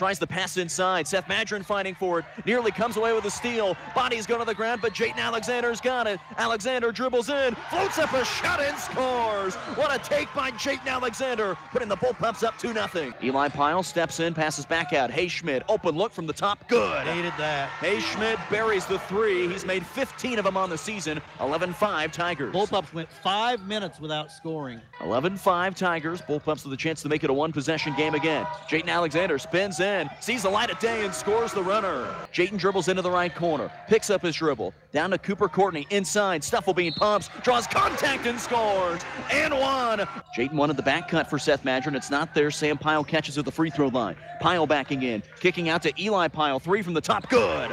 [0.00, 1.06] tries to pass inside.
[1.06, 2.24] Seth Madron fighting for it.
[2.46, 3.76] Nearly comes away with a steal.
[3.94, 6.18] Bodies go to the ground, but Jayden Alexander's got it.
[6.38, 9.56] Alexander dribbles in, floats up a shot and scores.
[9.76, 13.12] What a take by Jayden Alexander, putting the Bullpups up 2 0.
[13.22, 15.10] Eli Pyle steps in, passes back out.
[15.10, 16.66] Hey Schmidt, open look from the top.
[16.66, 17.06] Good.
[17.14, 17.68] Needed that.
[17.80, 19.48] Hey Schmidt buries the three.
[19.48, 21.20] He's made 15 of them on the season.
[21.40, 22.54] 11 5 Tigers.
[22.54, 24.80] Bullpups went five minutes without scoring.
[25.02, 26.22] 11 5 Tigers.
[26.22, 28.46] Bullpups with a chance to make it a one possession game again.
[28.70, 29.89] Jayden Alexander spins in,
[30.20, 32.14] sees the light of day, and scores the runner.
[32.32, 34.74] Jayden dribbles into the right corner, picks up his dribble.
[34.92, 36.42] Down to Cooper Courtney, inside.
[36.42, 39.00] Stufflebean pumps, draws contact, and scores.
[39.30, 40.00] And one.
[40.36, 41.94] Jayden wanted the back cut for Seth Madron.
[41.94, 42.50] It's not there.
[42.50, 44.16] Sam Pyle catches at the free throw line.
[44.40, 46.58] Pyle backing in, kicking out to Eli Pyle.
[46.58, 47.28] Three from the top.
[47.28, 47.70] Good.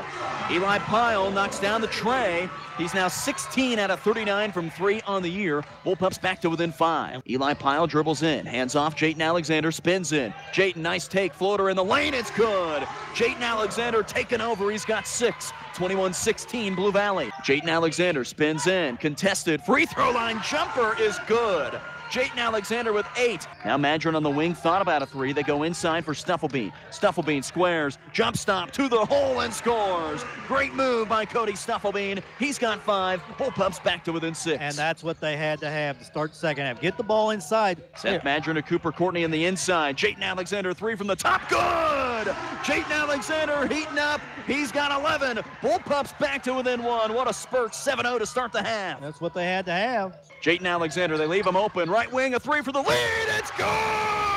[0.52, 2.50] Eli Pyle knocks down the tray.
[2.78, 5.64] He's now 16 out of 39 from three on the year.
[5.84, 7.22] Bullpups back to within five.
[7.28, 8.96] Eli Pyle dribbles in, hands off.
[8.96, 10.32] Jayden Alexander spins in.
[10.54, 12.07] Jayden, nice take, floater in the lane.
[12.14, 12.84] It's good.
[13.14, 14.72] Jayden Alexander taking over.
[14.72, 15.52] He's got six.
[15.74, 17.30] 21 16 Blue Valley.
[17.46, 21.80] Jayden Alexander spins in, contested free throw line jumper is good.
[22.10, 23.48] Jayden Alexander with eight.
[23.66, 25.34] Now Madron on the wing thought about a three.
[25.34, 26.72] They go inside for Stufflebean.
[26.92, 30.24] Stufflebean squares, jump stop to the hole and scores.
[30.48, 32.24] Great move by Cody Stufflebean.
[32.40, 33.22] He's got five.
[33.38, 34.62] Bullpups back to within six.
[34.62, 36.82] And that's what they had to have to start the second half.
[36.82, 37.84] Get the ball inside.
[37.96, 39.98] Seth Madron to Cooper Courtney in the inside.
[39.98, 41.48] Jayden Alexander three from the top.
[41.50, 42.17] Good.
[42.26, 44.22] Jayden Alexander heating up.
[44.46, 45.38] He's got 11.
[45.62, 47.14] Bullpups back to within one.
[47.14, 47.74] What a spurt.
[47.74, 49.02] 7-0 to start the half.
[49.02, 50.18] That's what they had to have.
[50.42, 51.90] Jayden Alexander, they leave him open.
[51.90, 53.28] Right wing, a three for the lead.
[53.38, 54.37] It's good!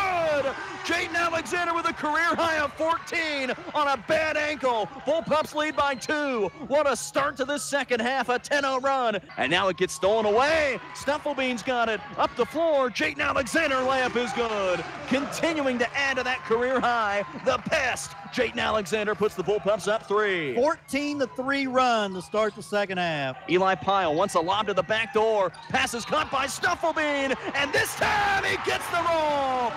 [1.41, 4.87] Alexander with a career high of 14 on a bad ankle.
[5.07, 6.51] Bullpups lead by two.
[6.69, 9.19] What a start to this second half, a 10-0 run.
[9.39, 10.79] And now it gets stolen away.
[10.95, 11.99] Stufflebean's got it.
[12.19, 14.85] Up the floor, Jayden Alexander layup is good.
[15.09, 17.25] Continuing to add to that career high.
[17.47, 18.11] The best.
[18.35, 20.55] Jayden Alexander puts the Bullpups up three.
[20.57, 23.39] 14 to 3 run to start the second half.
[23.49, 25.51] Eli Pyle wants a lob to the back door.
[25.71, 29.70] Pass is caught by Stufflebean, and this time he gets the roll.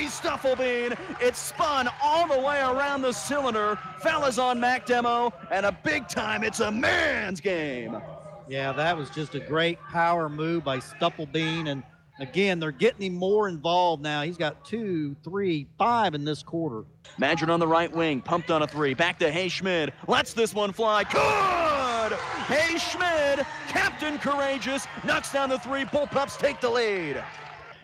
[0.00, 1.20] And one, Cody Stufflebean.
[1.20, 3.78] It spun all the way around the cylinder.
[4.00, 6.44] Fellas on Mac Demo, and a big time.
[6.44, 8.00] It's a man's game.
[8.48, 11.68] Yeah, that was just a great power move by Stufflebean.
[11.68, 11.82] And
[12.18, 14.22] again, they're getting him more involved now.
[14.22, 16.84] He's got two, three, five in this quarter.
[17.20, 18.94] Madron on the right wing, pumped on a three.
[18.94, 19.92] Back to Hay Schmid.
[20.08, 21.04] Lets this one fly.
[21.04, 22.18] Good!
[22.48, 25.84] Hay Schmid, Captain Courageous, knocks down the three.
[25.84, 27.22] Bullpups take the lead.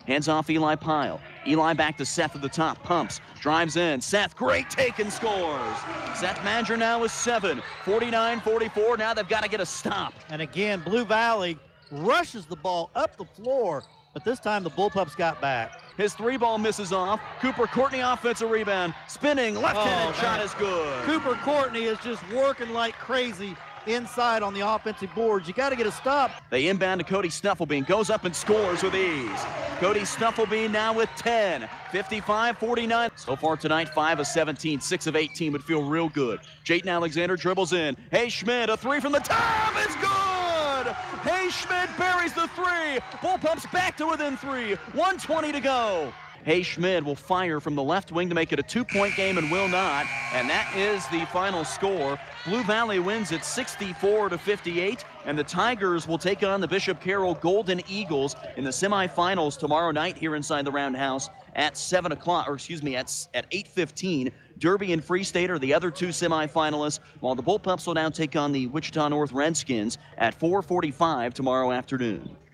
[0.06, 1.20] Hands off Eli Pyle.
[1.46, 2.82] Eli back to Seth at the top.
[2.82, 3.20] Pumps.
[3.40, 4.00] Drives in.
[4.00, 5.76] Seth, great take and scores.
[6.14, 7.62] Seth Madron now is seven.
[7.84, 8.96] 49 44.
[8.96, 10.14] Now they've got to get a stop.
[10.30, 11.58] And again, Blue Valley
[11.90, 15.80] rushes the ball up the floor, but this time the Bullpups got back.
[15.96, 17.20] His three ball misses off.
[17.40, 18.94] Cooper Courtney offensive rebound.
[19.08, 21.04] Spinning left-handed Oh, shot is good.
[21.04, 23.56] Cooper Courtney is just working like crazy
[23.86, 25.48] inside on the offensive boards.
[25.48, 26.30] You got to get a stop.
[26.50, 27.86] They inbound to Cody Stufflebean.
[27.86, 29.40] Goes up and scores with ease.
[29.78, 31.68] Cody Stufflebean now with 10.
[31.92, 33.10] 55-49.
[33.16, 36.40] So far tonight, 5 of 17, 6 of 18 would feel real good.
[36.64, 37.96] Jayden Alexander dribbles in.
[38.10, 39.72] Hey Schmidt, a three from the top.
[39.76, 40.94] It's good!
[41.22, 43.00] Hey Schmidt buries the three.
[43.20, 44.74] Bullpups back to within three.
[44.92, 46.12] 120 to go.
[46.46, 49.50] Hey Schmid will fire from the left wing to make it a two-point game and
[49.50, 50.06] will not.
[50.32, 52.20] And that is the final score.
[52.44, 57.00] Blue Valley wins at 64 to 58, and the Tigers will take on the Bishop
[57.00, 62.48] Carroll Golden Eagles in the semifinals tomorrow night here inside the Roundhouse at 7 o'clock,
[62.48, 64.30] or excuse me, at, at 8.15.
[64.58, 68.36] Derby and Free State are the other two semifinalists, while the Bullpups will now take
[68.36, 72.36] on the Wichita North Redskins at 4.45 tomorrow afternoon.